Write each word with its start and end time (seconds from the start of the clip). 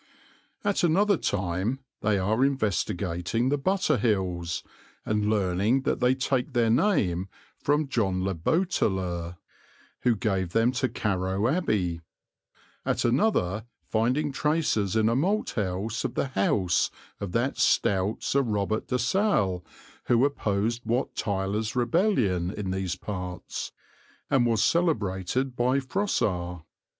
At 0.63 0.83
another 0.83 1.15
time 1.15 1.77
they 2.01 2.17
are 2.17 2.43
investigating 2.43 3.49
the 3.49 3.57
Butter 3.59 3.97
Hills, 3.97 4.63
and 5.05 5.29
learning 5.29 5.81
that 5.83 5.99
they 5.99 6.15
take 6.15 6.53
their 6.53 6.71
name 6.71 7.29
from 7.59 7.87
John 7.87 8.23
le 8.23 8.33
Boteler, 8.33 9.37
who 9.99 10.15
gave 10.15 10.53
them 10.53 10.71
to 10.71 10.89
Carrow 10.89 11.47
Abbey; 11.47 12.01
at 12.83 13.05
another 13.05 13.65
finding 13.83 14.31
traces 14.31 14.95
in 14.95 15.07
a 15.07 15.15
malt 15.15 15.51
house 15.51 16.03
of 16.03 16.15
the 16.15 16.29
house 16.29 16.89
of 17.19 17.31
that 17.33 17.59
stout 17.59 18.23
Sir 18.23 18.41
Robert 18.41 18.87
de 18.87 18.97
Salle 18.97 19.63
who 20.05 20.25
opposed 20.25 20.81
Wat 20.83 21.15
Tyler's 21.15 21.75
rebellion 21.75 22.49
in 22.49 22.71
these 22.71 22.95
parts, 22.95 23.71
and 24.31 24.47
was 24.47 24.63
celebrated 24.63 25.55
by 25.55 25.79
Froissart. 25.79 26.63